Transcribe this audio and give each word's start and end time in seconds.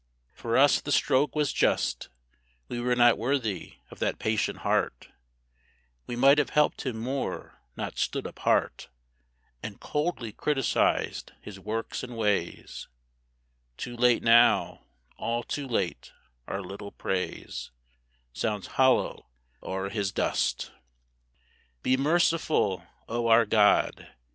For 0.33 0.57
us 0.57 0.81
the 0.81 0.91
stroke 0.91 1.35
was 1.35 1.53
just; 1.53 2.09
We 2.69 2.79
were 2.79 2.95
not 2.95 3.19
worthy 3.19 3.75
of 3.91 3.99
that 3.99 4.17
patient 4.17 4.61
heart; 4.61 5.09
We 6.07 6.15
might 6.15 6.39
have 6.39 6.49
helped 6.49 6.87
him 6.87 6.97
more, 6.97 7.61
not 7.77 7.99
stood 7.99 8.25
apart, 8.25 8.89
And 9.61 9.79
coldly 9.79 10.31
criticised 10.31 11.33
his 11.39 11.59
works 11.59 12.01
and 12.01 12.17
ways 12.17 12.87
Too 13.77 13.95
late 13.95 14.23
now, 14.23 14.85
all 15.17 15.43
too 15.43 15.67
late 15.67 16.11
our 16.47 16.63
little 16.63 16.93
praise 16.93 17.69
Sounds 18.33 18.65
hollow 18.67 19.27
o'er 19.61 19.89
his 19.89 20.11
dust. 20.11 20.71
Be 21.83 21.95
merciful, 21.95 22.87
O 23.07 23.27
our 23.27 23.45
God! 23.45 24.07